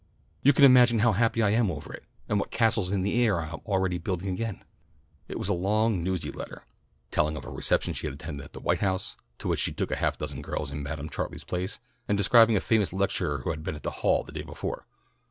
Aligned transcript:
_'You 0.41 0.51
can 0.51 0.65
imagine 0.65 0.97
how 0.97 1.11
happy 1.11 1.43
I 1.43 1.51
am 1.51 1.69
over 1.69 1.93
it, 1.93 2.03
and 2.27 2.39
what 2.39 2.49
castles 2.49 2.91
in 2.91 3.03
the 3.03 3.23
air 3.23 3.39
I 3.39 3.49
am 3.49 3.59
already 3.67 3.99
building 3.99 4.29
again." 4.29 4.63
It 5.27 5.37
was 5.37 5.47
a 5.47 5.53
long 5.53 6.03
newsy 6.03 6.31
letter, 6.31 6.63
telling 7.11 7.37
of 7.37 7.45
a 7.45 7.51
reception 7.51 7.93
she 7.93 8.07
had 8.07 8.15
attended 8.15 8.45
at 8.45 8.53
the 8.53 8.59
White 8.59 8.79
House, 8.79 9.15
to 9.37 9.47
which 9.47 9.59
she 9.59 9.71
took 9.71 9.91
half 9.93 10.15
a 10.15 10.17
dozen 10.17 10.41
girls 10.41 10.71
in 10.71 10.81
Madam 10.81 11.07
Chartley's 11.07 11.43
place, 11.43 11.77
and 12.07 12.17
describing 12.17 12.55
a 12.57 12.61
famous 12.61 12.91
lecturer 12.91 13.41
who 13.43 13.51
had 13.51 13.61
been 13.63 13.75
at 13.75 13.83
the 13.83 13.91
Hall 14.01 14.23
the 14.23 14.31
day 14.31 14.41
before. 14.41 14.87